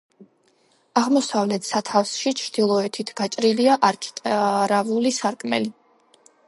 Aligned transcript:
აღმოსავლეთ 1.01 1.67
სათავსში, 1.67 2.33
ჩრდილოეთით 2.41 3.15
გაჭრილია 3.21 3.77
არქიტრავული 3.93 5.15
სარკმელი. 5.23 5.75